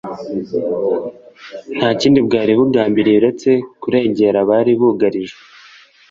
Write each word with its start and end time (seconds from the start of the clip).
nta 1.77 1.89
kindi 1.99 2.19
bwari 2.27 2.51
bugambiriye 2.59 3.17
uretse 3.19 3.49
kurengera 3.81 4.37
abari 4.43 4.71
bugarijwe 4.79 5.41